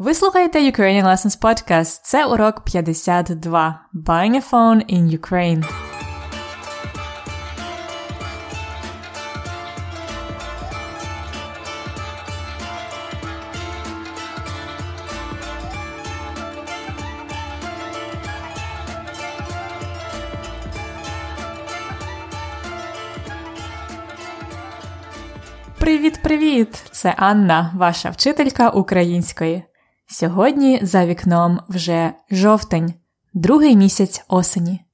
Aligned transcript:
Ви 0.00 0.14
слухаєте 0.14 0.58
Ukrainian 0.60 1.04
Lessons 1.04 1.40
Podcast. 1.40 2.00
Це 2.02 2.26
урок 2.26 2.64
52 2.64 3.80
Buying 3.94 4.34
a 4.34 4.50
phone 4.50 4.94
in 4.94 5.18
Ukraine. 5.18 5.64
Привіт-привіт! 25.78 26.84
Це 26.90 27.14
Анна, 27.16 27.72
ваша 27.76 28.10
вчителька 28.10 28.70
української. 28.70 29.69
Сьогодні 30.12 30.80
за 30.82 31.06
вікном 31.06 31.60
вже 31.68 32.12
жовтень, 32.30 32.94
другий 33.34 33.76
місяць 33.76 34.24
осені. 34.28 34.84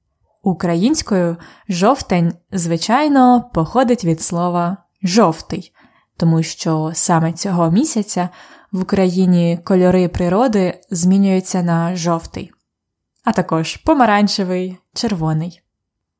Українською 0.43 1.37
жовтень, 1.69 2.33
звичайно, 2.51 3.49
походить 3.53 4.05
від 4.05 4.21
слова 4.21 4.77
жовтий, 5.03 5.73
тому 6.17 6.43
що 6.43 6.91
саме 6.93 7.33
цього 7.33 7.71
місяця 7.71 8.29
в 8.71 8.81
Україні 8.81 9.59
кольори 9.65 10.07
природи 10.07 10.81
змінюються 10.91 11.63
на 11.63 11.95
жовтий, 11.95 12.51
а 13.23 13.31
також 13.31 13.77
помаранчевий, 13.77 14.77
червоний. 14.93 15.61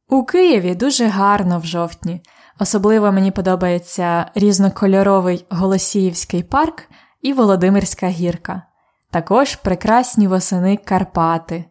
У 0.09 0.23
Києві 0.23 0.75
дуже 0.75 1.07
гарно 1.07 1.59
в 1.59 1.65
жовтні. 1.65 2.21
Особливо 2.59 3.11
мені 3.11 3.31
подобається 3.31 4.31
різнокольоровий 4.35 5.45
Голосіївський 5.49 6.43
парк 6.43 6.83
і 7.21 7.33
Володимирська 7.33 8.07
гірка, 8.07 8.61
також 9.17 9.55
прекрасні 9.55 10.27
восени 10.27 10.77
Карпати. 10.77 11.65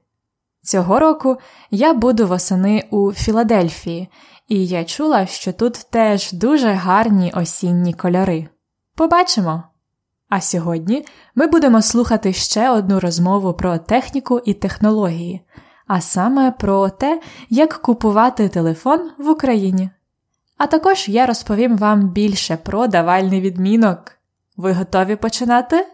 Цього 0.62 0.98
року 0.98 1.36
я 1.70 1.94
буду 1.94 2.26
восени 2.26 2.84
у 2.90 3.12
Філадельфії, 3.12 4.08
і 4.48 4.66
я 4.66 4.84
чула, 4.84 5.26
що 5.26 5.52
тут 5.52 5.86
теж 5.90 6.32
дуже 6.32 6.72
гарні 6.72 7.32
осінні 7.36 7.92
кольори. 7.92 8.48
Побачимо! 8.94 9.62
А 10.28 10.40
сьогодні 10.40 11.04
ми 11.34 11.46
будемо 11.46 11.82
слухати 11.82 12.32
ще 12.32 12.70
одну 12.70 13.00
розмову 13.00 13.54
про 13.54 13.78
техніку 13.78 14.40
і 14.44 14.54
технології, 14.54 15.40
а 15.86 16.00
саме 16.00 16.50
про 16.50 16.88
те, 16.88 17.20
як 17.50 17.72
купувати 17.72 18.48
телефон 18.48 19.10
в 19.18 19.28
Україні. 19.28 19.90
А 20.58 20.66
також 20.66 21.08
я 21.08 21.26
розповім 21.26 21.76
вам 21.76 22.08
більше 22.08 22.56
про 22.56 22.86
давальний 22.86 23.40
відмінок. 23.40 24.12
Ви 24.56 24.72
готові 24.72 25.16
починати? 25.16 25.86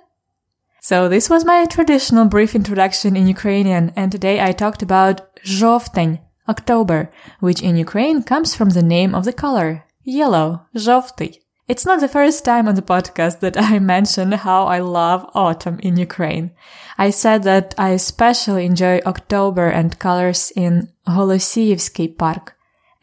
So 0.82 1.10
this 1.10 1.30
was 1.30 1.44
my 1.44 1.66
traditional 1.66 2.26
brief 2.26 2.56
introduction 2.56 3.18
in 3.18 3.28
Ukrainian 3.28 3.92
and 3.96 4.10
today 4.10 4.40
I 4.40 4.54
talked 4.54 4.82
about 4.82 5.22
жовтень, 5.44 6.20
October, 6.48 7.10
which 7.42 7.62
in 7.62 7.76
Ukraine 7.76 8.24
comes 8.24 8.56
from 8.56 8.70
the 8.70 8.82
name 8.96 9.14
of 9.14 9.26
the 9.26 9.34
color, 9.34 9.84
yellow, 10.06 10.62
жовтий. 10.74 11.42
It's 11.68 11.86
not 11.86 12.00
the 12.00 12.08
first 12.08 12.46
time 12.46 12.70
on 12.70 12.76
the 12.76 12.82
podcast 12.94 13.42
that 13.42 13.58
I 13.58 13.80
mention 13.80 14.32
how 14.32 14.68
I 14.68 14.80
love 14.80 15.30
autumn 15.36 15.78
in 15.80 15.98
Ukraine. 15.98 16.52
I 16.98 17.10
said 17.10 17.44
that 17.44 17.76
I 17.78 17.90
especially 17.90 18.66
enjoy 18.66 19.02
October 19.06 19.68
and 19.68 20.00
colors 20.00 20.54
in 20.56 20.88
Голосіївський 21.06 22.08
park 22.08 22.54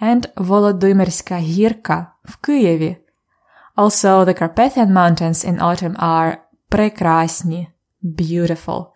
and 0.00 0.26
Volodymyrska 0.36 1.38
Гірка 1.38 2.06
в 2.24 2.36
Києві. 2.36 2.96
Also, 3.76 4.24
the 4.24 4.40
Carpathian 4.40 4.90
Mountains 4.92 5.44
in 5.44 5.60
autumn 5.60 5.96
are 5.96 6.38
прекрасні, 6.68 7.68
beautiful. 8.02 8.86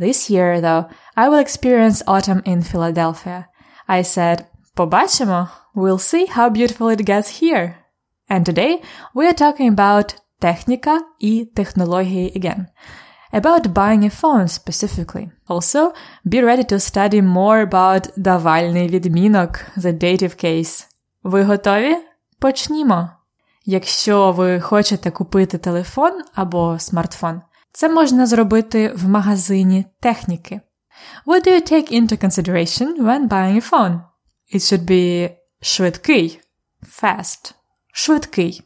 This 0.00 0.30
year, 0.30 0.60
though, 0.60 0.88
I 1.16 1.28
will 1.28 1.38
experience 1.38 2.02
autumn 2.06 2.42
in 2.44 2.62
Philadelphia. 2.62 3.44
I 3.88 4.02
said, 4.02 4.46
побачимо, 4.74 5.48
we'll 5.74 5.98
see 5.98 6.26
how 6.26 6.48
beautiful 6.48 6.88
it 6.88 7.04
gets 7.04 7.40
here. 7.42 7.74
And 8.28 8.46
today, 8.46 8.82
we 9.14 9.26
are 9.26 9.34
talking 9.34 9.74
about 9.74 10.14
техніка 10.38 11.00
і 11.18 11.44
технології 11.54 12.32
again 12.36 12.66
about 13.32 13.72
buying 13.72 14.04
a 14.04 14.10
phone 14.10 14.48
specifically. 14.48 15.30
Also, 15.48 15.92
be 16.24 16.40
ready 16.40 16.64
to 16.64 16.78
study 16.78 17.22
more 17.22 17.60
about 17.70 18.08
давальний 18.16 18.88
відмінок, 18.88 19.60
the 19.76 19.92
dative 20.04 20.44
case. 20.44 20.86
Ви 21.22 21.42
готові? 21.42 21.96
Почнімо! 22.38 23.10
Якщо 23.69 24.31
ви 24.31 24.61
хочете 24.61 25.11
купити 25.11 25.57
телефон 25.57 26.21
або 26.33 26.79
смартфон, 26.79 27.41
це 27.71 27.89
можна 27.89 28.25
зробити 28.25 28.93
в 28.95 29.07
магазині 29.07 29.85
техніки. 29.99 30.61
What 31.25 31.47
do 31.47 31.51
you 31.51 31.71
take 31.71 31.91
into 31.91 32.23
consideration 32.23 33.01
when 33.01 33.27
buying 33.27 33.61
a 33.61 33.71
phone? 33.71 34.01
It 34.53 34.61
should 34.61 34.85
be 34.85 35.35
швидкий, 35.61 36.41
fast, 37.01 37.53
швидкий. 37.93 38.63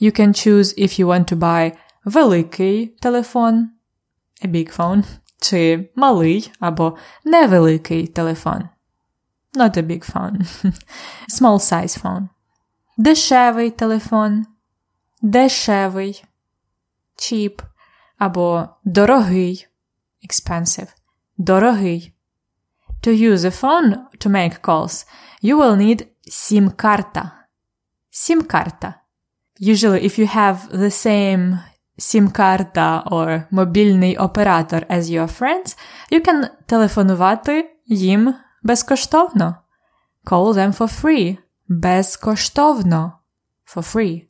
You 0.00 0.20
can 0.20 0.28
choose 0.28 0.78
if 0.78 1.00
you 1.00 1.06
want 1.06 1.32
to 1.32 1.38
buy 1.38 1.72
великий 2.04 2.86
телефон, 2.86 3.70
a 4.44 4.48
big 4.48 4.76
phone, 4.76 5.04
чи 5.40 5.90
малий 5.96 6.52
або 6.60 6.96
невеликий 7.24 8.06
телефон. 8.06 8.68
Not 9.54 9.78
a 9.78 9.82
big 9.82 10.12
phone. 10.12 10.46
Small 11.40 11.58
size 11.58 12.02
phone. 12.02 12.28
Дешевий 13.02 13.70
телефон. 13.70 14.46
Дешевий. 15.22 16.24
Cheap. 17.16 17.62
Або 18.18 18.68
дорогий. 18.84 19.68
Expensive. 20.28 20.88
Дорогий. 21.38 22.14
To 23.02 23.10
use 23.10 23.44
a 23.44 23.50
phone 23.50 23.96
to 24.18 24.28
make 24.28 24.60
calls, 24.60 25.06
you 25.42 25.56
will 25.56 25.76
need 25.76 26.06
SIM-карта. 26.28 27.32
SIM-карта. 28.10 28.94
Usually, 29.58 30.00
if 30.04 30.18
you 30.18 30.26
have 30.26 30.68
the 30.70 30.90
same 30.90 31.58
SIM-карта 31.98 33.02
or 33.06 33.42
мобільний 33.50 34.16
оператор 34.16 34.86
as 34.90 35.02
your 35.02 35.40
friends, 35.40 35.78
you 36.12 36.28
can 36.28 36.48
телефонувати 36.66 37.76
їм 37.86 38.34
безкоштовно. 38.62 39.56
Call 40.24 40.54
them 40.54 40.76
for 40.76 41.02
free. 41.02 41.38
Безкоштовно. 41.70 43.12
For 43.66 43.94
free. 43.94 44.26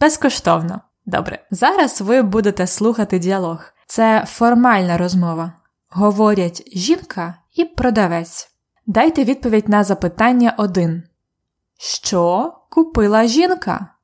Безкоштовно. 0.00 0.80
Добре. 1.06 1.46
Зараз 1.50 2.00
ви 2.00 2.22
будете 2.22 2.66
слухати 2.66 3.18
діалог. 3.18 3.64
Це 3.86 4.24
формальна 4.28 4.98
розмова. 4.98 5.52
Говорять 5.88 6.62
жінка 6.76 7.34
і 7.54 7.64
продавець. 7.64 8.50
Дайте 8.86 9.24
відповідь 9.24 9.68
на 9.68 9.84
запитання 9.84 10.54
1. 10.58 11.02
Що 11.78 12.54
купила 12.70 13.26
жінка? 13.26 13.94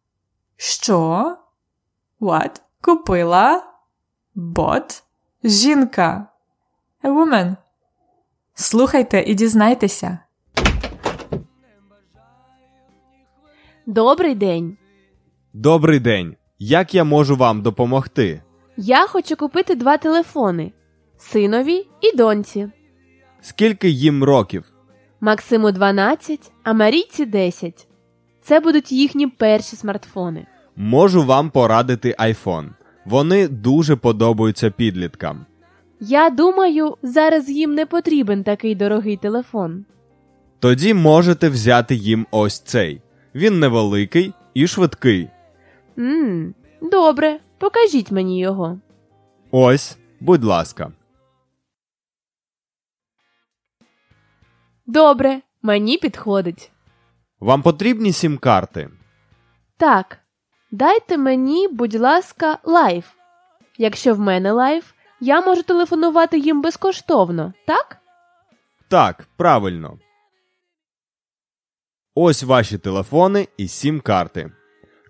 Що? 0.57 1.37
What? 2.21 2.61
Купила 2.81 3.63
бот 4.35 5.03
жінка. 5.45 6.27
A 7.03 7.11
woman. 7.11 7.57
Слухайте 8.55 9.21
і 9.27 9.35
дізнайтеся. 9.35 10.19
Добрий 13.95 14.35
день. 14.35 14.77
Добрий 15.53 16.01
день. 16.01 16.37
Як 16.59 16.95
я 16.95 17.05
можу 17.05 17.37
вам 17.37 17.63
допомогти? 17.63 18.43
Я 18.77 19.07
хочу 19.07 19.37
купити 19.37 19.75
два 19.75 19.97
телефони 19.97 20.73
синові 21.19 21.87
і 22.01 22.17
доньці. 22.17 22.69
Скільки 23.41 23.89
їм 23.89 24.25
років? 24.25 24.65
Максиму 25.21 25.73
12, 25.73 26.53
а 26.63 26.73
Марійці 26.73 27.27
10. 27.27 27.89
Це 28.43 28.61
будуть 28.61 28.93
їхні 28.93 29.27
перші 29.27 29.77
смартфони. 29.77 30.47
Можу 30.77 31.23
вам 31.23 31.51
порадити 31.51 32.15
iPhone. 32.19 32.69
Вони 33.05 33.49
дуже 33.49 33.97
подобаються 33.97 34.71
підліткам. 34.71 35.47
Я 36.01 36.31
думаю, 36.31 36.97
зараз 37.03 37.51
їм 37.51 37.75
не 37.75 37.87
потрібен 37.87 38.45
такий 38.45 38.75
дорогий 38.75 39.17
телефон. 39.17 39.85
Тоді 40.59 40.95
можете 40.95 41.49
взяти 41.49 41.95
їм 41.95 42.27
ось 42.31 42.61
цей. 42.61 43.01
Він 43.35 43.59
невеликий 43.61 44.35
і 44.55 44.67
швидкий. 44.67 45.29
Мм, 45.97 46.55
добре, 46.83 47.41
покажіть 47.59 48.11
мені 48.11 48.41
його. 48.41 48.79
Ось, 49.51 49.99
будь 50.21 50.45
ласка. 50.45 50.93
Добре, 54.87 55.41
мені 55.63 55.99
підходить. 55.99 56.71
Вам 57.41 57.63
потрібні 57.63 58.13
сім-карти? 58.13 58.91
Так, 59.77 60.19
дайте 60.71 61.17
мені, 61.19 61.69
будь 61.69 61.95
ласка, 61.95 62.59
life. 62.65 63.07
Якщо 63.79 64.15
в 64.15 64.19
мене 64.21 64.53
life, 64.53 64.93
я 65.21 65.41
можу 65.41 65.63
телефонувати 65.63 66.39
їм 66.39 66.63
безкоштовно, 66.63 67.53
так? 67.67 67.97
Так, 68.89 69.27
правильно. 69.37 69.99
Ось 72.15 72.43
ваші 72.43 72.79
телефони 72.79 73.49
і 73.57 73.69
сім-карти. 73.69 74.53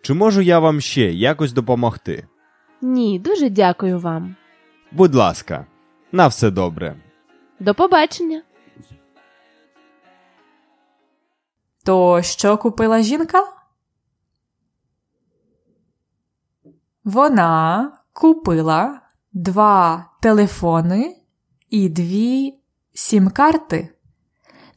Чи 0.02 0.14
можу 0.14 0.40
я 0.40 0.58
вам 0.58 0.80
ще 0.80 1.12
якось 1.12 1.52
допомогти? 1.52 2.26
Ні, 2.80 3.18
дуже 3.18 3.50
дякую 3.50 3.98
вам. 3.98 4.36
Будь 4.92 5.14
ласка, 5.14 5.66
на 6.12 6.26
все 6.26 6.50
добре. 6.50 6.96
До 7.60 7.74
побачення. 7.74 8.42
То 11.84 12.22
що 12.22 12.58
купила 12.58 13.02
жінка? 13.02 13.44
Вона 17.04 17.92
купила 18.12 19.00
два 19.32 20.10
телефони 20.20 21.16
і 21.70 21.88
дві 21.88 22.54
сім-карти. 22.94 23.88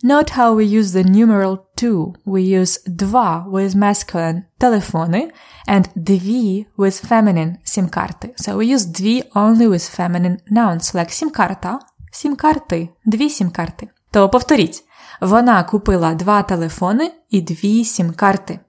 Note 0.03 0.37
how 0.37 0.55
we 0.55 0.79
use 0.79 0.83
the 0.83 1.03
numeral 1.03 1.64
two. 1.83 2.13
We 2.25 2.61
use 2.61 2.79
два 2.87 3.47
with 3.51 3.75
masculine 3.75 4.41
телефони 4.59 5.31
and 5.67 5.83
дві 5.95 6.65
with 6.77 7.11
feminine 7.11 7.55
сім-карти. 7.63 8.33
So 8.37 8.55
we 8.55 8.75
use 8.75 8.85
дві 8.85 9.23
only 9.35 9.67
with 9.67 9.99
feminine 9.99 10.37
nouns, 10.51 10.95
like 10.95 11.09
сім-карта, 11.09 11.79
сім-карти, 12.11 12.89
дві 13.05 13.29
сім-карти. 13.29 13.87
То 14.11 14.29
повторіть. 14.29 14.83
Вона 15.21 15.63
купила 15.63 16.13
два 16.13 16.43
телефони 16.43 17.11
і 17.29 17.41
дві 17.41 17.85
сім-карти. 17.85 18.59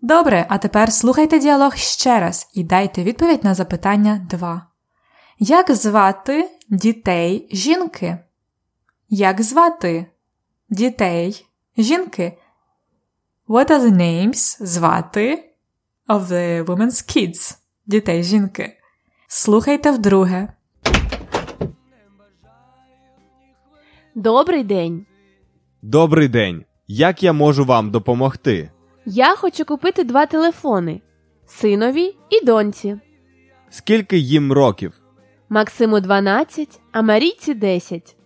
Добре, 0.00 0.46
а 0.48 0.58
тепер 0.58 0.92
слухайте 0.92 1.38
діалог 1.38 1.76
ще 1.76 2.20
раз 2.20 2.50
і 2.54 2.64
дайте 2.64 3.02
відповідь 3.02 3.44
на 3.44 3.54
запитання 3.54 4.26
2. 4.30 4.66
Як 5.38 5.70
звати 5.70 6.50
дітей 6.68 7.48
жінки? 7.52 8.18
Як 9.08 9.42
звати 9.42 10.06
дітей 10.72 11.46
жінки? 11.78 12.32
What 13.48 13.70
are 13.70 13.80
the 13.80 13.92
names 13.92 14.66
звати 14.66 15.52
of 16.08 16.20
the 16.26 16.64
women's 16.64 17.16
kids? 17.16 17.58
Дітей 17.86 18.22
жінки. 18.22 18.76
Слухайте 19.28 19.90
вдруге. 19.90 20.48
Добрий 24.14 24.64
день. 24.64 25.06
Добрий 25.82 26.28
день. 26.28 26.64
Як 26.86 27.22
я 27.22 27.32
можу 27.32 27.64
вам 27.64 27.90
допомогти? 27.90 28.70
Я 29.06 29.36
хочу 29.36 29.64
купити 29.64 30.04
два 30.04 30.26
телефони 30.26 31.00
синові 31.46 32.16
і 32.30 32.44
доньці. 32.44 33.00
Скільки 33.70 34.18
їм 34.18 34.52
років? 34.52 34.92
Максиму 35.48 36.00
12, 36.00 36.80
а 36.92 37.02
Марійці 37.02 37.54
10. 37.54 38.16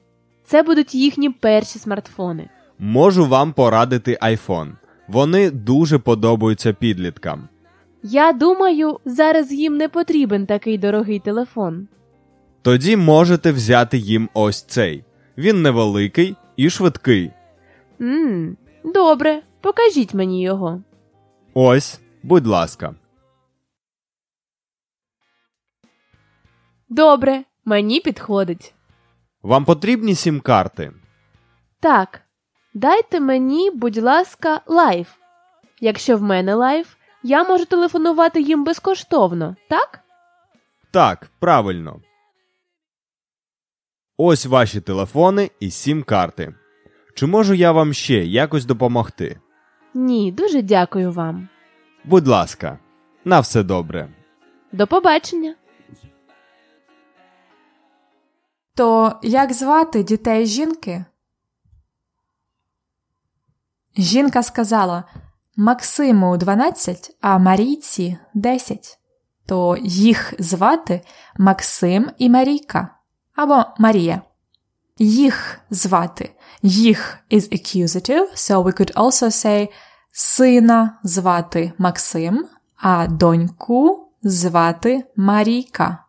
Це 0.46 0.62
будуть 0.62 0.94
їхні 0.94 1.30
перші 1.30 1.78
смартфони. 1.78 2.48
Можу 2.78 3.26
вам 3.26 3.52
порадити 3.52 4.18
iPhone. 4.22 4.72
Вони 5.08 5.50
дуже 5.50 5.98
подобаються 5.98 6.72
підліткам. 6.72 7.48
Я 8.02 8.32
думаю, 8.32 9.00
зараз 9.04 9.52
їм 9.52 9.76
не 9.76 9.88
потрібен 9.88 10.46
такий 10.46 10.78
дорогий 10.78 11.18
телефон. 11.20 11.88
Тоді 12.62 12.96
можете 12.96 13.52
взяти 13.52 13.98
їм 13.98 14.28
ось 14.34 14.62
цей. 14.62 15.04
Він 15.38 15.62
невеликий 15.62 16.36
і 16.56 16.70
швидкий. 16.70 17.30
Мм, 17.98 18.56
добре, 18.84 19.42
покажіть 19.60 20.14
мені 20.14 20.42
його. 20.42 20.82
Ось, 21.54 22.00
будь 22.22 22.46
ласка. 22.46 22.94
Добре, 26.88 27.44
мені 27.64 28.00
підходить. 28.00 28.74
Вам 29.46 29.64
потрібні 29.64 30.14
сім-карти? 30.14 30.92
Так, 31.80 32.20
дайте 32.74 33.20
мені, 33.20 33.70
будь 33.70 33.96
ласка, 33.96 34.60
life. 34.66 35.08
Якщо 35.80 36.16
в 36.16 36.22
мене 36.22 36.54
life, 36.54 36.94
я 37.22 37.44
можу 37.44 37.64
телефонувати 37.64 38.40
їм 38.40 38.64
безкоштовно, 38.64 39.56
так? 39.68 40.00
Так, 40.90 41.30
правильно. 41.38 42.00
Ось 44.16 44.46
ваші 44.46 44.80
телефони 44.80 45.50
і 45.60 45.70
сім-карти. 45.70 46.54
Чи 47.14 47.26
можу 47.26 47.54
я 47.54 47.72
вам 47.72 47.92
ще 47.92 48.24
якось 48.24 48.64
допомогти? 48.64 49.40
Ні, 49.94 50.32
дуже 50.32 50.62
дякую 50.62 51.12
вам. 51.12 51.48
Будь 52.04 52.28
ласка, 52.28 52.78
на 53.24 53.40
все 53.40 53.62
добре. 53.62 54.08
До 54.72 54.86
побачення. 54.86 55.54
То 58.76 59.18
як 59.22 59.52
звати 59.52 60.02
дітей 60.02 60.46
жінки? 60.46 61.04
Жінка 63.96 64.42
сказала 64.42 65.04
Максиму 65.56 66.36
12, 66.36 67.16
а 67.20 67.38
Марійці 67.38 68.18
10. 68.34 68.98
То 69.46 69.76
їх 69.82 70.34
звати 70.38 71.00
Максим 71.38 72.10
і 72.18 72.30
Марійка 72.30 72.88
або 73.34 73.64
Марія. 73.78 74.22
Їх 74.98 75.60
звати. 75.70 76.34
Їх 76.62 77.18
is 77.30 77.52
accusative, 77.52 78.34
so 78.34 78.62
we 78.62 78.80
could 78.80 78.94
also 78.94 79.26
say 79.26 79.68
сина 80.12 80.98
звати 81.02 81.72
Максим, 81.78 82.46
а 82.76 83.06
доньку 83.06 84.08
звати 84.22 85.04
Марійка. 85.16 86.04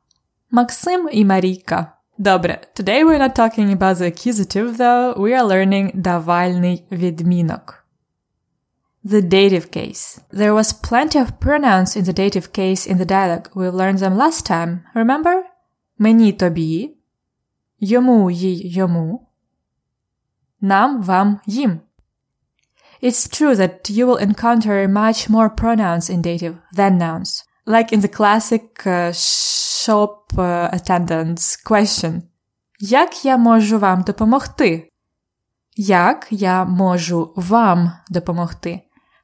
Максим 0.51 1.09
і 1.11 1.25
Марійка. 1.25 1.96
Добре, 2.18 2.60
today 2.74 3.04
we're 3.04 3.18
not 3.18 3.34
talking 3.34 3.72
about 3.72 3.98
the 3.98 4.06
accusative, 4.06 4.76
though, 4.76 5.14
we 5.16 5.32
are 5.32 5.44
learning 5.44 5.90
давальний 5.94 6.84
відмінок. 6.92 7.84
The 9.04 9.22
dative 9.22 9.70
case. 9.70 10.20
There 10.30 10.54
was 10.54 10.72
plenty 10.72 11.18
of 11.18 11.40
pronouns 11.40 11.96
in 11.96 12.04
the 12.04 12.12
dative 12.12 12.52
case 12.52 12.86
in 12.86 12.98
the 12.98 13.04
dialogue. 13.04 13.48
We 13.54 13.68
learned 13.68 13.98
them 13.98 14.16
last 14.16 14.46
time, 14.46 14.80
remember? 14.94 15.42
Мені 15.98 16.32
тобі, 16.32 16.96
йому 17.80 18.30
їй 18.30 18.68
йому, 18.68 19.26
нам 20.60 21.02
вам 21.02 21.40
їм. 21.46 21.80
It's 23.02 23.26
true 23.26 23.56
that 23.56 23.90
you 23.90 24.06
will 24.06 24.18
encounter 24.18 24.86
much 24.88 25.28
more 25.28 25.48
pronouns 25.48 26.08
in 26.08 26.22
dative 26.22 26.56
than 26.76 26.98
nouns, 26.98 27.44
like 27.66 27.92
in 27.92 28.00
the 28.00 28.08
classic 28.18 28.86
uh, 28.86 29.12
shop 29.86 30.32
uh, 30.36 30.70
attendant's 30.72 31.56
question. 31.70 32.22
Як 32.80 33.24
я 33.24 33.36
можу 33.36 33.78
вам 33.78 34.02
допомогти? 34.02 34.88
Як 35.76 36.26
я 36.30 36.64
можу 36.64 37.32
вам 37.36 37.92
допомогти? 38.10 38.80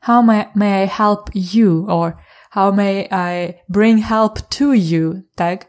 How 0.08 0.22
may, 0.22 0.46
may 0.56 0.86
I 0.86 1.00
help 1.00 1.30
you? 1.34 1.86
Or 1.86 2.12
how 2.54 2.72
may 2.72 3.08
I 3.10 3.54
bring 3.68 3.98
help 3.98 4.34
to 4.50 4.72
you? 4.74 5.22
Так? 5.34 5.66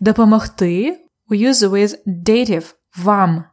Допомогти 0.00 0.96
we 1.30 1.36
use 1.36 1.62
with 1.62 1.94
dative 2.06 2.74
вам. 2.96 3.44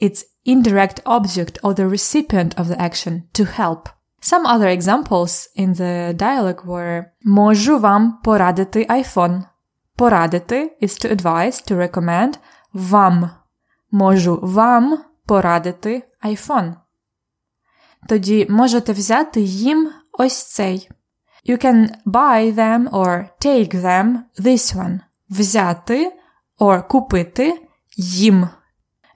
It's 0.00 0.24
indirect 0.46 1.00
object 1.04 1.58
of 1.62 1.76
the 1.76 1.86
recipient 1.86 2.54
of 2.56 2.68
the 2.68 2.80
action 2.80 3.24
to 3.34 3.44
help. 3.44 3.88
Some 4.20 4.46
other 4.46 4.68
examples 4.68 5.48
in 5.54 5.74
the 5.74 6.14
dialogue 6.16 6.64
were 6.64 7.04
Можу 7.24 7.78
вам 7.78 8.20
порадити 8.22 8.86
iPhone. 8.88 9.42
Порадити 9.99 10.77
is 10.81 11.05
to 11.05 11.11
advise, 11.11 11.71
to 11.71 11.89
recommend. 11.89 12.39
Вам. 12.73 13.29
Можу 13.91 14.39
вам 14.41 15.03
порадити 15.25 16.03
iPhone. 16.25 16.75
Тоді 18.09 18.47
можете 18.49 18.93
взяти 18.93 19.41
їм 19.41 19.91
ось 20.11 20.43
цей. 20.43 20.89
You 21.49 21.65
can 21.65 21.89
buy 22.05 22.55
them 22.55 22.89
or 22.89 23.29
take 23.45 23.75
them 23.75 24.17
this 24.39 24.75
one. 24.75 24.99
Взяти 25.29 26.11
or 26.59 26.87
купити 26.87 27.67
їм. 27.97 28.49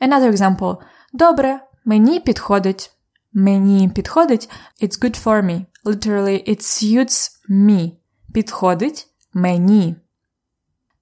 Another 0.01 0.31
example. 0.31 0.77
Добре, 1.13 1.59
мені 1.85 2.19
підходить. 2.19 2.91
Мені 3.33 3.89
підходить. 3.89 4.49
It's 4.81 5.03
good 5.03 5.23
for 5.23 5.43
me. 5.45 5.65
Literally, 5.85 6.49
it 6.49 6.61
suits 6.61 7.31
me. 7.49 7.91
Підходить 8.33 9.07
мені. 9.33 10.02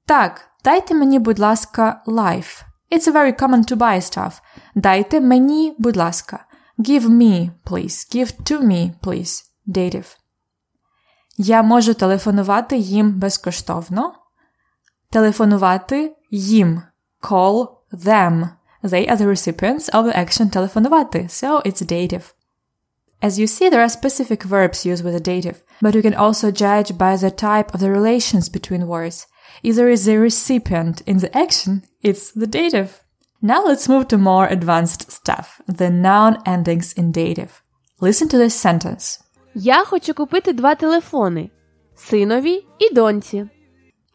Так, 0.06 0.48
дайте 0.64 0.94
мені, 0.94 1.18
будь 1.18 1.38
ласка, 1.38 2.02
life. 2.06 2.62
It's 2.92 3.12
very 3.12 3.40
common 3.40 3.72
to 3.72 3.76
buy 3.76 4.00
stuff. 4.00 4.32
Дайте 4.74 5.20
мені, 5.20 5.74
будь 5.78 5.96
ласка. 5.96 6.46
Give 6.78 7.08
me, 7.08 7.50
please. 7.64 8.16
Give 8.16 8.32
to 8.50 8.62
me, 8.62 8.92
please. 9.02 9.44
Dative. 9.66 10.16
Я 11.38 11.62
можу 11.62 11.94
телефонувати 11.94 12.76
їм 12.76 13.12
безкоштовно. 13.12 14.14
Телефонувати 15.10 16.16
їм. 16.30 16.82
Call 17.22 17.68
them. 17.92 18.48
They 18.82 19.10
are 19.10 19.16
the 19.16 19.26
recipients 19.26 19.88
of 19.90 20.04
the 20.04 20.18
action 20.18 20.50
telefonувати, 20.50 21.18
so 21.18 21.62
it's 21.66 21.82
dative. 21.82 22.32
As 23.22 23.38
you 23.38 23.46
see, 23.46 23.70
there 23.70 23.82
are 23.82 23.88
specific 23.88 24.44
verbs 24.44 24.84
used 24.84 25.04
with 25.04 25.14
a 25.14 25.20
dative, 25.20 25.56
but 25.82 25.94
you 25.94 26.02
can 26.02 26.14
also 26.14 26.50
judge 26.50 26.90
by 26.98 27.16
the 27.16 27.30
type 27.30 27.74
of 27.74 27.80
the 27.80 27.90
relations 27.90 28.48
between 28.48 28.86
words. 28.86 29.26
If 29.62 29.76
there 29.76 29.88
is 29.88 30.08
a 30.08 30.18
recipient 30.18 31.02
in 31.06 31.18
the 31.18 31.36
action, 31.36 31.82
it's 32.02 32.30
the 32.32 32.46
dative. 32.46 33.02
Now 33.42 33.64
let's 33.64 33.88
move 33.88 34.08
to 34.08 34.18
more 34.18 34.46
advanced 34.46 35.10
stuff, 35.10 35.60
the 35.66 35.90
noun 35.90 36.38
endings 36.46 36.92
in 36.92 37.12
dative. 37.12 37.62
Listen 38.00 38.28
to 38.28 38.38
this 38.38 38.54
sentence. 38.54 39.20
Я 39.54 39.84
хочу 39.84 40.14
купити 40.14 40.52
два 40.52 40.74
телефони 40.74 41.50
синові 41.94 42.64
і 42.78 42.94
доньці. 42.94 43.46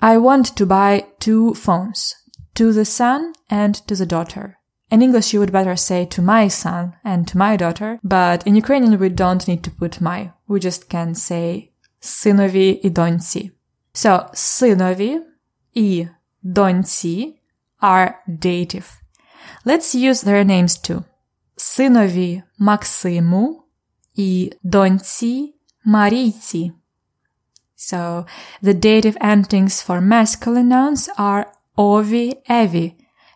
I 0.02 0.18
want 0.18 0.62
to 0.62 0.66
buy 0.66 1.04
two 1.20 1.54
phones. 1.66 2.16
To 2.60 2.72
the 2.74 2.86
son 2.86 3.34
and 3.50 3.74
to 3.88 3.96
the 3.96 4.06
daughter. 4.06 4.56
In 4.92 5.02
English, 5.02 5.34
you 5.34 5.40
would 5.40 5.54
better 5.54 5.78
say 5.78 6.06
to 6.06 6.22
my 6.22 6.50
son 6.50 6.94
and 7.06 7.26
to 7.30 7.38
my 7.38 7.56
daughter, 7.56 8.00
but 8.04 8.46
in 8.46 8.56
Ukrainian, 8.56 9.00
we 9.00 9.10
don't 9.10 9.48
need 9.48 9.64
to 9.64 9.72
put 9.72 10.02
my. 10.02 10.20
We 10.50 10.60
just 10.60 10.82
can 10.94 11.16
say 11.16 11.70
синові 12.00 12.80
і 12.84 12.90
доньці. 12.90 13.52
So, 13.94 14.30
синові 14.34 15.22
і 15.76 16.08
доньці 16.42 17.42
are 17.82 18.14
dative. 18.28 19.02
Let's 19.66 19.96
use 19.96 20.22
their 20.22 20.44
names 20.44 20.90
too. 20.90 21.04
Синові 21.56 22.44
Максиму 22.58 23.64
і 24.16 24.54
доньці 24.64 25.56
Марійці. 25.86 26.72
So, 27.78 28.26
the 28.62 28.74
dative 28.74 29.18
endings 29.22 29.82
for 29.88 30.02
masculine 30.02 30.70
nouns 30.70 31.10
are 31.18 31.46
ovi, 31.78 32.36
evi, 32.48 32.94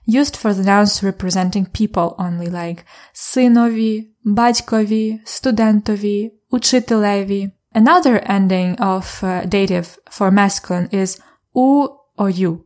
used 0.07 0.35
for 0.37 0.53
the 0.53 0.63
nouns 0.63 1.01
representing 1.01 1.65
people 1.65 2.15
only, 2.19 2.49
like 2.49 2.83
синові, 3.13 4.09
батькові, 4.23 5.21
студентові, 5.25 6.33
учителеві. 6.49 7.51
Another 7.75 8.29
ending 8.29 8.77
of 8.77 9.23
uh, 9.23 9.45
dative 9.47 9.97
for 10.11 10.31
masculine 10.31 10.89
is 10.93 11.21
u 11.53 11.87
or 12.19 12.29
you. 12.29 12.65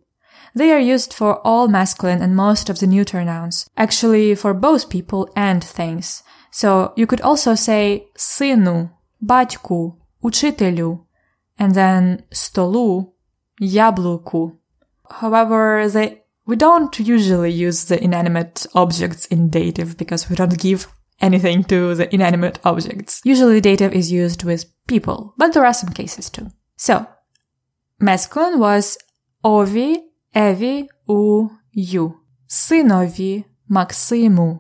They 0.55 0.71
are 0.71 0.79
used 0.79 1.13
for 1.13 1.45
all 1.45 1.67
masculine 1.67 2.21
and 2.21 2.35
most 2.35 2.69
of 2.69 2.79
the 2.79 2.88
neuter 2.88 3.23
nouns, 3.23 3.69
actually 3.77 4.35
for 4.35 4.53
both 4.53 4.89
people 4.89 5.29
and 5.35 5.63
things. 5.63 6.23
So 6.51 6.93
you 6.95 7.05
could 7.05 7.21
also 7.21 7.55
say 7.55 8.07
сину, 8.17 8.91
батьку, 9.23 9.97
учителю, 10.23 11.05
and 11.57 11.75
then 11.75 12.23
столу, 12.31 13.13
яблуку. 13.61 14.57
However, 15.09 15.88
they, 15.89 16.23
we 16.45 16.55
don't 16.55 16.99
usually 16.99 17.51
use 17.51 17.85
the 17.85 18.01
inanimate 18.03 18.65
objects 18.73 19.25
in 19.27 19.49
dative 19.49 19.97
because 19.97 20.29
we 20.29 20.35
don't 20.35 20.57
give 20.57 20.88
anything 21.21 21.63
to 21.65 21.95
the 21.95 22.13
inanimate 22.13 22.59
objects. 22.63 23.21
Usually 23.23 23.61
dative 23.61 23.93
is 23.93 24.11
used 24.11 24.43
with 24.43 24.65
people, 24.88 25.33
but 25.38 25.53
there 25.53 25.65
are 25.65 25.73
some 25.73 25.89
cases 25.89 26.29
too. 26.29 26.51
So, 26.77 27.05
masculine 27.99 28.59
was 28.59 28.97
ovi, 29.43 30.03
evi, 30.33 30.89
u, 31.07 31.49
you. 31.75 32.13
Синові, 32.47 33.45
Максиму. 33.67 34.59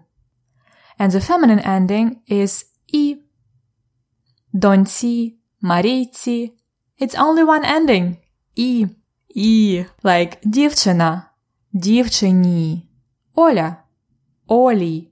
And 0.99 1.11
the 1.11 1.21
feminine 1.21 1.67
ending 1.67 2.15
is 2.31 2.65
і. 2.87 3.17
Доньці, 4.53 5.39
Марійці. 5.61 6.53
It's 7.01 7.15
only 7.15 7.45
one 7.45 7.65
ending. 7.79 8.15
І. 8.55 8.87
І. 9.29 9.85
Like 10.03 10.37
дівчина, 10.43 11.23
дівчині. 11.73 12.89
Оля, 13.35 13.75
Олі. 14.47 15.09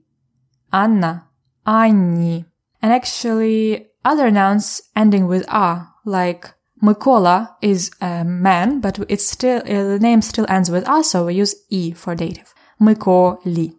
Anna, 0.70 1.20
Анні. 1.64 2.44
And 2.82 2.92
actually, 2.92 3.86
other 4.04 4.30
nouns 4.30 4.82
ending 4.94 5.26
with 5.26 5.44
a, 5.48 5.86
like 6.04 6.54
Mikola 6.83 7.55
is 7.61 7.91
a 8.01 8.25
man, 8.25 8.81
but 8.81 8.99
it's 9.07 9.25
still, 9.25 9.59
uh, 9.59 9.83
the 9.83 9.99
name 9.99 10.21
still 10.21 10.45
ends 10.49 10.69
with 10.69 10.83
a, 10.87 11.01
so 11.01 11.25
we 11.25 11.35
use 11.35 11.55
e 11.69 11.93
for 11.93 12.13
dative. 12.13 12.53
Mikoli. 12.81 13.73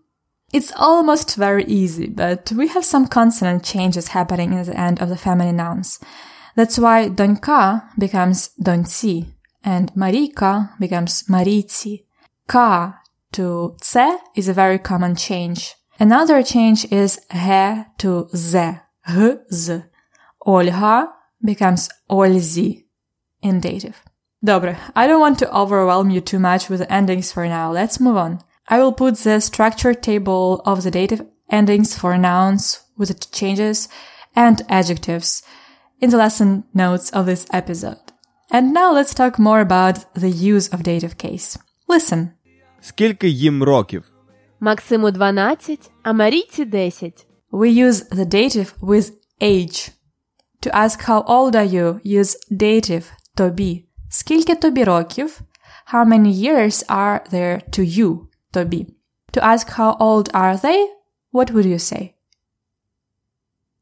It's 0.55 0.73
almost 0.77 1.37
very 1.37 1.65
easy, 1.65 2.07
but 2.07 2.51
we 2.53 2.69
have 2.69 2.85
some 2.85 3.07
consonant 3.07 3.63
changes 3.63 4.09
happening 4.09 4.55
at 4.55 4.67
the 4.67 4.81
end 4.81 5.03
of 5.03 5.11
the 5.11 5.17
feminine 5.17 5.57
nouns. 5.57 5.99
That's 6.57 6.79
why 6.79 7.09
Donka 7.09 7.83
becomes 7.99 8.51
Donci 8.63 9.27
and 9.65 9.93
Marika 9.95 10.71
becomes 10.79 11.25
Marici. 11.25 12.05
Ka 12.47 13.01
to 13.33 13.77
tse 13.81 14.19
is 14.37 14.49
a 14.49 14.55
very 14.55 14.79
common 14.79 15.17
change. 15.17 15.75
Another 15.99 16.43
change 16.43 16.91
is 16.91 17.21
he 17.31 17.83
to 17.99 18.29
ze, 18.35 18.81
z. 19.53 19.83
Olga 20.47 21.09
becomes 21.45 21.89
Olzi 22.09 22.84
in 23.44 23.60
dative. 23.60 24.04
Dobre, 24.42 24.78
I 24.96 25.08
don't 25.08 25.20
want 25.20 25.40
to 25.40 25.54
overwhelm 25.54 26.10
you 26.10 26.22
too 26.22 26.40
much 26.40 26.70
with 26.70 26.80
the 26.80 26.92
endings 26.92 27.32
for 27.32 27.48
now. 27.48 27.72
Let's 27.72 28.00
move 28.00 28.18
on. 28.18 28.40
I 28.70 28.80
will 28.80 28.94
put 28.94 29.18
the 29.18 29.42
structure 29.42 29.94
table 29.94 30.62
of 30.66 30.84
the 30.84 30.92
dative 30.92 31.26
endings 31.50 31.98
for 31.98 32.18
nouns 32.18 32.82
with 32.98 33.10
the 33.10 33.16
changes 33.32 33.90
and 34.36 34.62
adjectives 34.70 35.44
in 36.00 36.12
the 36.12 36.18
lesson 36.18 36.64
notes 36.74 37.10
of 37.12 37.26
this 37.26 37.46
episode. 37.52 37.98
And 38.52 38.74
now 38.74 38.94
let's 38.94 39.14
talk 39.14 39.38
more 39.38 39.60
about 39.60 40.14
the 40.14 40.30
use 40.30 40.68
of 40.70 40.84
dative 40.84 41.18
case. 41.18 41.58
Listen. 41.88 42.28
Скільки 42.82 43.28
їм 43.30 43.64
років? 43.64 44.04
Максиму 44.60 45.12
12, 45.12 45.92
а 46.04 46.14
Марійці 46.14 46.66
10. 46.66 47.28
We 47.52 47.86
use 47.86 48.10
the 48.10 48.26
dative 48.26 48.74
with 48.82 49.12
age. 49.42 49.92
To 50.62 50.70
ask 50.76 51.02
how 51.02 51.24
old 51.24 51.56
are 51.56 51.72
you, 51.74 52.00
use 52.20 52.36
dative 52.52 53.04
тобі. 53.36 53.86
Скільки 54.10 54.56
тобі 54.56 54.84
років? 54.84 55.40
How 55.94 56.06
many 56.08 56.28
years 56.28 56.86
are 56.86 57.20
there 57.34 57.62
to 57.70 58.00
you, 58.00 58.20
тобі? 58.52 58.88
To 59.34 59.44
ask 59.44 59.80
how 59.80 59.98
old 59.98 60.32
are 60.32 60.62
they, 60.62 60.86
what 61.34 61.52
would 61.52 61.66
you 61.66 61.80
say? 61.80 62.10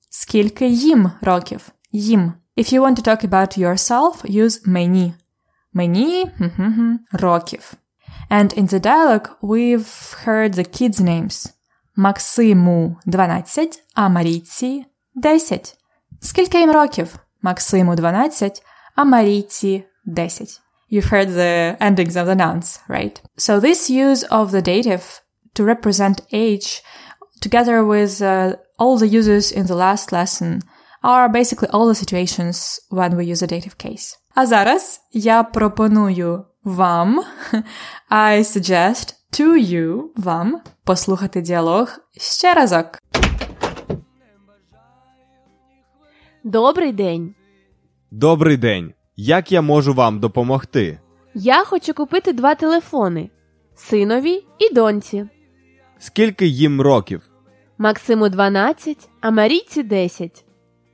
Скільки 0.10 0.68
їм 0.68 1.12
років? 1.22 1.70
Їм. 1.92 2.34
If 2.58 2.74
you 2.74 2.82
want 2.82 2.96
to 2.96 3.08
talk 3.08 3.30
about 3.30 3.60
yourself, 3.60 4.26
use 4.26 4.62
мені. 4.66 5.14
Мені 5.74 6.32
років. 7.12 7.74
And 8.30 8.58
in 8.60 8.68
the 8.74 8.80
dialogue, 8.80 9.30
we've 9.42 10.16
heard 10.26 10.56
the 10.56 10.82
kids' 10.82 11.02
names. 11.02 11.54
Максиму 11.96 12.98
12, 13.06 13.84
а 13.94 14.10
Марійці 14.10 14.86
10. 15.16 15.78
Скільки 16.22 16.60
їм 16.60 16.72
років? 16.72 17.20
Максиму 17.42 17.96
12, 17.96 18.64
а 18.96 19.04
Марійці 19.06 19.84
10. 20.06 20.62
You've 20.92 21.10
heard 21.10 21.30
the 21.30 21.76
endings 21.82 22.16
of 22.16 22.28
the 22.28 22.36
nouns, 22.36 22.80
right? 22.88 23.22
So 23.38 23.60
this 23.60 23.90
use 23.90 24.24
of 24.24 24.52
the 24.52 24.62
dative 24.62 25.22
to 25.56 25.66
represent 25.66 26.22
age, 26.32 26.82
together 27.42 27.84
with 27.84 28.22
uh, 28.22 28.56
all 28.80 28.98
the 28.98 29.08
uses 29.08 29.52
in 29.52 29.66
the 29.66 29.76
last 29.76 30.12
lesson, 30.12 30.62
are 31.04 31.28
basically 31.30 31.70
all 31.70 31.88
the 31.88 31.96
situations 31.96 32.80
when 32.90 33.18
we 33.18 33.26
use 33.26 33.42
a 33.42 33.48
dative 33.48 33.78
case. 33.78 34.18
А 34.36 34.46
зараз 34.46 35.02
я 35.12 35.44
пропоную 35.44 36.46
вам, 36.64 37.24
I 38.10 38.44
suggest 38.44 39.14
to 39.32 39.58
you, 39.58 40.02
вам, 40.16 40.62
послухати 40.84 41.42
діалог 41.42 42.00
ще 42.18 42.54
разок. 42.54 43.00
Добрий 46.44 46.92
день. 46.92 47.36
Добрий 48.15 48.57
день. 48.57 48.93
Як 49.17 49.53
я 49.53 49.63
можу 49.63 49.95
вам 49.95 50.21
допомогти? 50.21 50.99
Я 51.35 51.65
хочу 51.65 51.95
купити 51.95 52.33
два 52.33 52.55
телефони: 52.55 53.31
синові 53.75 54.45
і 54.59 54.75
доньці. 54.75 55.27
Скільки 55.99 56.47
їм 56.47 56.81
років? 56.81 57.23
Максиму 57.79 58.29
12, 58.29 59.09
а 59.21 59.31
Марійці 59.31 59.83
10. 59.83 60.45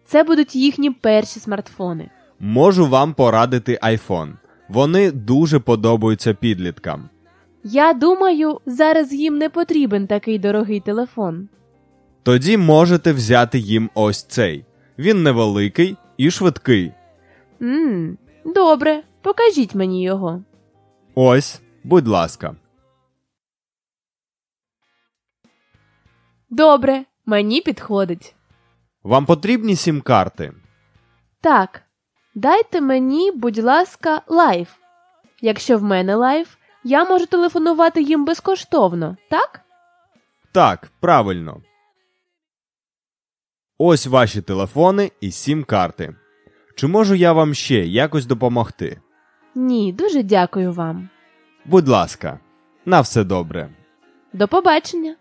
Це 0.07 0.25
будуть 0.25 0.57
їхні 0.57 0.91
перші 0.91 1.41
смартфони. 1.41 2.11
Можу 2.41 2.87
вам 2.87 3.15
порадити 3.15 3.79
iPhone. 3.83 4.33
Вони 4.69 5.11
дуже 5.11 5.59
подобаються 5.59 6.35
підліткам. 6.35 7.09
Я 7.65 7.93
думаю, 7.93 8.61
зараз 8.67 9.13
їм 9.13 9.39
не 9.39 9.49
потрібен 9.49 10.07
такий 10.07 10.39
дорогий 10.39 10.81
телефон. 10.81 11.49
Тоді 12.23 12.57
можете 12.57 13.13
взяти 13.13 13.59
їм 13.59 13.91
ось 13.95 14.23
цей. 14.23 14.65
Він 14.99 15.23
невеликий 15.23 15.97
і 16.17 16.31
швидкий. 16.31 16.93
Мм, 17.61 18.19
добре, 18.45 19.03
покажіть 19.23 19.75
мені 19.75 20.03
його. 20.03 20.45
Ось, 21.15 21.61
будь 21.85 22.09
ласка. 22.09 22.57
Добре, 26.51 27.05
мені 27.27 27.61
підходить. 27.61 28.35
Вам 29.03 29.27
потрібні 29.27 29.77
сім-карти? 29.77 30.53
Так, 31.41 31.83
дайте 32.35 32.81
мені, 32.81 33.33
будь 33.33 33.59
ласка, 33.59 34.23
life. 34.27 34.69
Якщо 35.41 35.79
в 35.79 35.83
мене 35.83 36.15
life, 36.15 36.57
я 36.85 37.05
можу 37.05 37.27
телефонувати 37.27 38.03
їм 38.03 38.25
безкоштовно, 38.25 39.17
так? 39.31 39.61
Так, 40.53 40.89
правильно. 41.01 41.63
Ось 43.79 44.07
ваші 44.07 44.43
телефони 44.43 45.13
і 45.21 45.31
сім-карти. 45.31 46.17
Чи 46.79 46.87
можу 46.87 47.15
я 47.15 47.33
вам 47.33 47.55
ще 47.55 47.87
якось 47.87 48.27
допомогти? 48.27 49.01
Ні, 49.55 49.93
дуже 49.93 50.23
дякую 50.23 50.73
вам. 50.73 51.09
Будь 51.65 51.89
ласка, 51.89 52.41
на 52.87 53.01
все 53.01 53.25
добре. 53.25 53.69
До 54.33 54.49
побачення. 54.49 55.17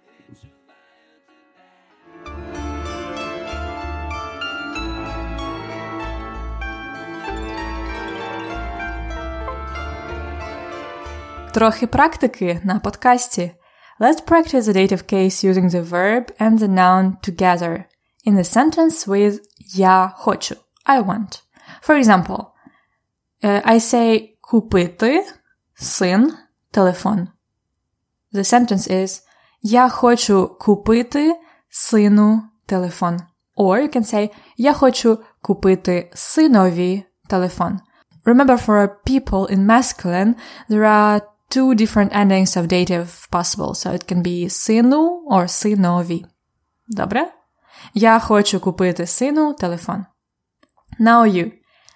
трохи 11.53 11.87
практики 11.87 12.61
на 12.63 12.79
подкасті. 12.79 13.51
Let's 13.99 14.27
practice 14.27 14.61
the 14.61 14.75
dative 14.75 15.13
case 15.13 15.43
using 15.43 15.69
the 15.69 15.89
verb 15.89 16.23
and 16.39 16.59
the 16.59 16.67
noun 16.67 17.13
together 17.29 17.83
in 18.27 18.35
the 18.35 18.43
sentence 18.43 19.07
with 19.07 19.39
я 19.75 20.13
хочу. 20.17 20.55
I 20.85 21.01
want. 21.01 21.46
For 21.82 21.96
example, 21.96 22.52
uh, 23.42 23.60
I 23.64 23.78
say 23.78 24.36
купити 24.40 25.20
син 25.74 26.32
телефон. 26.72 27.28
The 28.34 28.44
sentence 28.44 28.88
is 28.88 29.22
Я 29.62 29.88
хочу 29.88 30.56
купити 30.60 31.32
сину 31.68 32.42
телефон. 32.66 33.18
Or 33.56 33.80
you 33.80 33.88
can 33.88 34.04
say 34.04 34.30
Я 34.56 34.72
хочу 34.72 35.18
купити 35.42 36.10
синові 36.14 37.04
телефон. 37.28 37.80
Remember 38.24 38.56
for 38.56 38.88
people 39.04 39.46
in 39.46 39.66
masculine, 39.66 40.36
there 40.68 40.84
are 40.84 41.20
two 41.50 41.74
different 41.74 42.12
endings 42.12 42.56
of 42.56 42.68
dative 42.68 43.28
possible, 43.30 43.74
so 43.74 43.90
it 43.90 44.06
can 44.06 44.22
be 44.22 44.48
сину 44.48 45.22
or 45.30 45.48
синові. 45.48 46.24
Добре? 46.88 47.32
Я 47.94 48.18
хочу 48.18 48.60
купити 48.60 49.06
сину 49.06 49.54
телефон. 49.54 50.04
Now 50.99 51.25
you. 51.25 51.51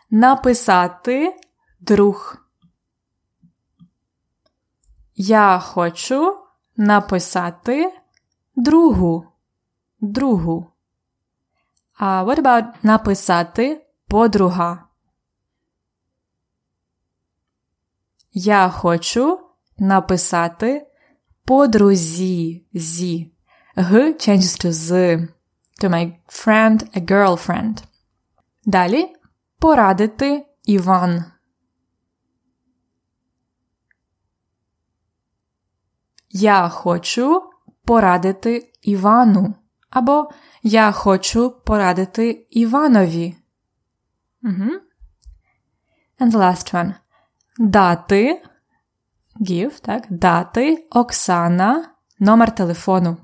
Написати 0.10 1.36
друг. 1.80 2.38
Я 5.16 5.60
хочу 5.60 6.38
написати 6.78 7.94
другу. 8.56 9.28
Другу. 10.00 10.72
А 11.94 12.24
what 12.24 12.40
about 12.40 12.74
написати 12.84 13.86
подруга? 14.08 14.88
Я 18.34 18.70
хочу 18.70 19.40
написати 19.78 20.88
подрузі. 21.46 22.66
Зі. 22.74 23.32
Г 23.76 24.08
changes 24.12 24.66
to 24.66 24.72
з. 24.72 25.18
To 25.82 25.90
my 25.90 26.14
friend, 26.28 26.98
a 26.98 27.06
girlfriend. 27.06 27.84
Далі 28.72 29.16
порадити 29.60 30.46
Іван. 30.64 31.24
Я 36.30 36.70
хочу 36.70 37.50
порадити 37.86 38.74
Івану. 38.82 39.56
Або 39.90 40.32
Я 40.64 40.92
хочу 40.92 41.52
порадити 41.66 42.48
Іванові. 42.50 43.36
Угу. 44.44 44.72
And 46.20 46.32
the 46.32 46.38
last 46.38 46.74
one. 46.74 46.94
Дати. 47.58 48.44
Give, 49.40 49.80
так, 49.82 50.06
дати 50.10 50.88
Оксана 50.92 51.90
номер 52.20 52.56
телефону. 52.56 53.18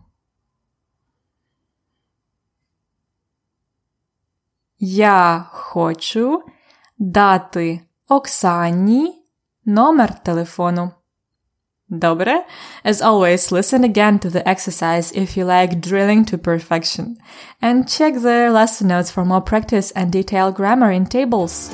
Я 4.79 5.47
хочу 5.51 6.43
дати 6.99 7.81
Оксані 8.09 9.23
номер 9.65 10.23
телефону. 10.23 10.91
Добре? 11.89 12.45
As 12.85 12.95
always, 12.95 13.53
listen 13.53 13.85
again 13.85 14.19
to 14.19 14.31
the 14.31 14.49
exercise 14.49 15.13
if 15.13 15.37
you 15.37 15.45
like 15.45 15.81
drilling 15.81 16.25
to 16.25 16.39
perfection. 16.39 17.07
And 17.63 17.87
check 17.87 18.15
the 18.15 18.51
lesson 18.51 18.89
notes 18.89 19.11
for 19.11 19.25
more 19.25 19.43
practice 19.43 19.93
and 19.95 20.11
detailed 20.11 20.55
grammar 20.55 20.91
in 20.91 21.07
tables. 21.07 21.71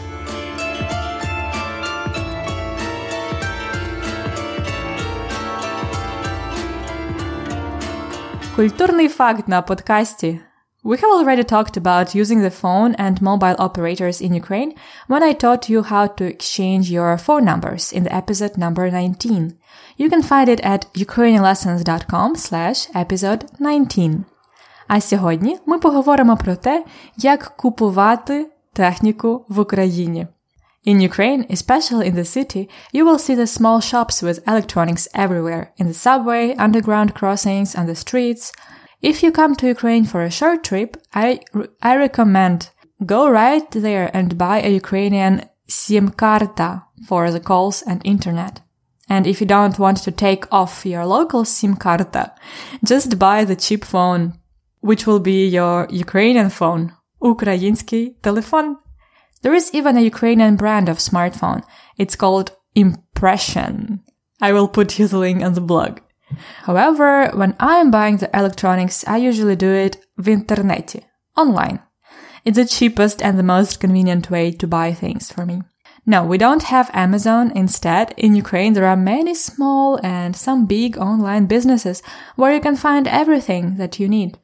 Культурний 8.56 9.08
факт 9.08 9.48
на 9.48 9.62
подкасті. 9.62 10.40
We 10.84 10.96
have 10.96 11.10
already 11.10 11.42
talked 11.42 11.76
about 11.76 12.14
using 12.14 12.40
the 12.40 12.52
phone 12.52 12.94
and 12.94 13.20
mobile 13.20 13.56
operators 13.58 14.20
in 14.20 14.32
Ukraine 14.32 14.74
when 15.08 15.24
I 15.24 15.32
taught 15.32 15.68
you 15.68 15.82
how 15.82 16.06
to 16.06 16.24
exchange 16.24 16.88
your 16.88 17.18
phone 17.18 17.44
numbers 17.44 17.92
in 17.92 18.04
the 18.04 18.14
episode 18.14 18.56
number 18.56 18.88
19. 18.88 19.58
You 19.96 20.08
can 20.08 20.22
find 20.22 20.48
it 20.48 20.60
at 20.60 20.86
ukrainianlessons.com 20.94 22.36
slash 22.36 22.86
episode 22.94 23.44
19. 23.58 24.24
А 24.86 25.00
сьогодні 25.00 25.58
ми 25.66 25.78
поговоримо 25.78 26.36
про 26.36 26.56
те, 26.56 26.84
як 27.16 27.56
купувати 27.56 28.46
техніку 28.72 29.44
в 29.48 29.58
Україні. 29.58 30.26
In 30.86 31.02
Ukraine, 31.02 31.50
especially 31.50 32.06
in 32.10 32.14
the 32.14 32.24
city, 32.36 32.68
you 32.94 33.04
will 33.04 33.18
see 33.18 33.34
the 33.34 33.46
small 33.46 33.80
shops 33.80 34.22
with 34.22 34.42
electronics 34.46 35.08
everywhere, 35.14 35.66
in 35.80 35.86
the 35.88 35.98
subway, 36.06 36.56
underground 36.56 37.12
crossings, 37.14 37.76
on 37.76 37.86
the 37.86 37.94
streets – 37.94 38.62
if 39.03 39.21
you 39.21 39.31
come 39.31 39.53
to 39.57 39.67
Ukraine 39.67 40.05
for 40.05 40.23
a 40.23 40.31
short 40.31 40.63
trip, 40.63 40.97
I, 41.13 41.41
I 41.81 41.97
recommend 41.97 42.69
go 43.05 43.29
right 43.29 43.69
there 43.71 44.09
and 44.15 44.37
buy 44.37 44.61
a 44.61 44.69
Ukrainian 44.69 45.43
SIM 45.67 46.09
karta 46.09 46.85
for 47.07 47.29
the 47.29 47.41
calls 47.41 47.81
and 47.81 48.01
internet. 48.05 48.61
And 49.09 49.27
if 49.27 49.41
you 49.41 49.47
don't 49.47 49.77
want 49.77 49.97
to 50.03 50.11
take 50.11 50.51
off 50.51 50.85
your 50.85 51.05
local 51.05 51.43
SIM 51.43 51.75
karta, 51.75 52.33
just 52.83 53.19
buy 53.19 53.43
the 53.43 53.57
cheap 53.57 53.83
phone, 53.83 54.39
which 54.79 55.05
will 55.05 55.19
be 55.19 55.47
your 55.47 55.87
Ukrainian 55.91 56.49
phone, 56.49 56.93
Ukrainsky 57.21 58.15
telefon. 58.21 58.77
There 59.41 59.53
is 59.53 59.73
even 59.73 59.97
a 59.97 60.07
Ukrainian 60.13 60.55
brand 60.55 60.87
of 60.87 60.99
smartphone. 60.99 61.63
It's 61.97 62.15
called 62.15 62.55
Impression. 62.73 64.01
I 64.41 64.53
will 64.53 64.69
put 64.69 64.97
you 64.97 65.07
the 65.07 65.17
link 65.17 65.43
on 65.43 65.53
the 65.53 65.61
blog. 65.61 65.99
However, 66.63 67.29
when 67.33 67.55
I 67.59 67.77
am 67.77 67.91
buying 67.91 68.17
the 68.17 68.29
electronics, 68.37 69.05
I 69.07 69.17
usually 69.17 69.55
do 69.55 69.71
it 69.71 69.97
vinterneti, 70.19 71.03
online. 71.37 71.79
It's 72.45 72.57
the 72.57 72.65
cheapest 72.65 73.21
and 73.21 73.39
the 73.39 73.43
most 73.43 73.79
convenient 73.79 74.29
way 74.29 74.51
to 74.51 74.67
buy 74.67 74.93
things 74.93 75.31
for 75.31 75.45
me. 75.45 75.61
No, 76.05 76.25
we 76.25 76.37
don't 76.37 76.63
have 76.63 76.89
Amazon. 76.93 77.51
Instead, 77.55 78.13
in 78.17 78.35
Ukraine, 78.35 78.73
there 78.73 78.85
are 78.85 78.97
many 78.97 79.33
small 79.33 79.99
and 80.03 80.35
some 80.35 80.65
big 80.65 80.97
online 80.97 81.45
businesses 81.45 82.03
where 82.35 82.53
you 82.53 82.59
can 82.59 82.75
find 82.75 83.07
everything 83.07 83.77
that 83.77 83.99
you 83.99 84.09
need. 84.09 84.37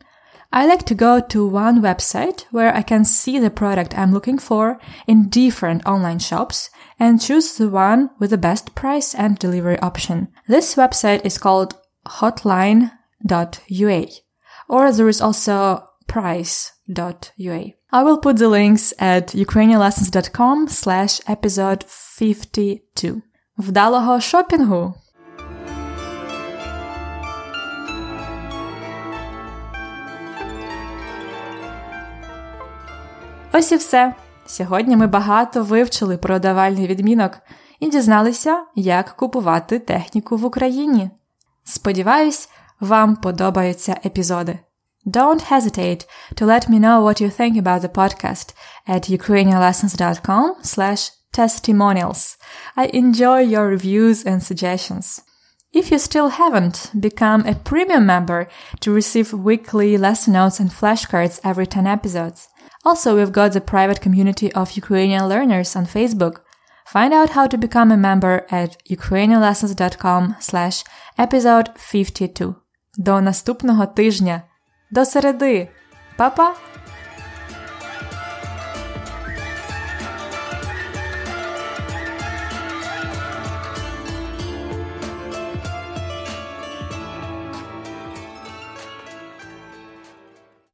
I 0.51 0.65
like 0.65 0.85
to 0.85 0.95
go 0.95 1.19
to 1.19 1.47
one 1.47 1.81
website 1.81 2.45
where 2.49 2.73
I 2.73 2.81
can 2.81 3.05
see 3.05 3.37
the 3.37 3.51
product 3.51 3.95
I'm 3.95 4.13
looking 4.13 4.39
for 4.39 4.79
in 5.05 5.29
different 5.29 5.85
online 5.85 6.19
shops 6.19 6.71
and 6.99 7.21
choose 7.21 7.55
the 7.55 7.69
one 7.69 8.09
with 8.19 8.31
the 8.31 8.37
best 8.37 8.73
price 8.73 9.13
and 9.13 9.37
delivery 9.37 9.77
option. 9.79 10.29
This 10.47 10.75
website 10.75 11.23
is 11.23 11.37
called 11.37 11.75
hotline.ua 12.05 14.05
or 14.69 14.91
there 14.91 15.09
is 15.09 15.21
also 15.21 15.83
price.ua. 16.07 17.73
I 17.91 18.03
will 18.03 18.19
put 18.19 18.37
the 18.37 18.47
links 18.47 18.93
at 18.99 19.33
ukrainianlessons.com 19.33 20.67
slash 20.67 21.19
episode 21.27 21.85
52. 22.19 23.21
Вдалого 23.57 24.21
шопінгу! 24.21 24.93
Ось 33.53 33.71
і 33.71 33.75
все. 33.75 34.15
Сьогодні 34.45 34.97
ми 34.97 35.07
багато 35.07 35.63
вивчили 35.63 36.17
про 36.17 36.39
давальний 36.39 36.87
відмінок 36.87 37.37
і 37.79 37.89
дізналися, 37.89 38.63
як 38.75 39.09
купувати 39.09 39.79
техніку 39.79 40.37
в 40.37 40.45
Україні. 40.45 41.09
Сподіваюсь, 41.68 42.48
вам 42.80 43.16
подобаються 43.16 43.96
епізоди. 44.04 44.58
Don't 45.06 45.52
hesitate 45.52 46.06
to 46.36 46.46
let 46.46 46.68
me 46.70 46.78
know 46.78 47.02
what 47.02 47.20
you 47.20 47.28
think 47.28 47.56
about 47.56 47.82
the 47.82 47.88
podcast 48.00 48.54
at 48.88 49.10
ukrainianlessons.com 49.10 50.54
slash 50.62 51.10
testimonials. 51.32 52.38
I 52.76 52.86
enjoy 52.86 53.40
your 53.40 53.68
reviews 53.68 54.24
and 54.24 54.42
suggestions. 54.42 55.20
If 55.74 55.90
you 55.90 55.98
still 55.98 56.28
haven't, 56.28 56.92
become 56.98 57.44
a 57.44 57.56
premium 57.56 58.06
member 58.06 58.48
to 58.80 58.92
receive 58.92 59.32
weekly 59.32 59.98
lesson 59.98 60.32
notes 60.34 60.60
and 60.60 60.70
flashcards 60.70 61.40
every 61.42 61.66
10 61.66 61.86
episodes. 61.86 62.48
Also, 62.84 63.16
we've 63.16 63.32
got 63.32 63.52
the 63.52 63.60
private 63.60 64.00
community 64.00 64.52
of 64.52 64.76
Ukrainian 64.76 65.28
learners 65.28 65.74
on 65.74 65.84
Facebook. 65.86 66.36
Find 66.88 67.12
out 67.12 67.30
how 67.30 67.46
to 67.46 67.56
become 67.56 67.90
a 67.90 67.96
member 67.96 68.46
at 68.50 68.76
ukrainianlessons.com 68.88 70.36
slash 70.40 70.84
episode 71.16 71.70
52. 71.76 72.54
До 72.96 73.20
наступного 73.20 73.86
тижня. 73.86 74.44
До 74.90 75.04
середи. 75.04 75.70
Па-па! 76.16 76.54